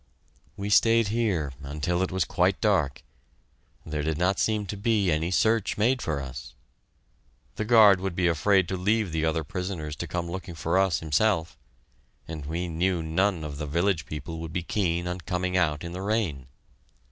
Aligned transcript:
We 0.57 0.71
stayed 0.71 1.09
here 1.09 1.53
until 1.61 2.01
it 2.01 2.11
was 2.11 2.25
quite 2.25 2.59
dark. 2.59 3.03
There 3.85 4.01
did 4.01 4.17
not 4.17 4.39
seem 4.39 4.65
to 4.65 4.75
be 4.75 5.11
any 5.11 5.29
search 5.29 5.77
made 5.77 6.01
for 6.01 6.19
us. 6.19 6.55
The 7.55 7.65
guard 7.65 8.01
would 8.01 8.15
be 8.15 8.25
afraid 8.27 8.67
to 8.69 8.77
leave 8.77 9.11
the 9.11 9.25
other 9.25 9.43
prisoners 9.43 9.95
to 9.97 10.07
come 10.07 10.27
looking 10.27 10.55
for 10.55 10.79
us 10.79 11.01
himself, 11.01 11.55
and 12.27 12.47
we 12.47 12.67
knew 12.67 13.03
none 13.03 13.43
of 13.43 13.59
the 13.59 13.67
village 13.67 14.07
people 14.07 14.39
would 14.39 14.51
be 14.53 14.63
keen 14.63 15.05
on 15.07 15.19
coming 15.21 15.55
out 15.55 15.83
in 15.83 15.91
the 15.91 16.01
rain. 16.01 16.47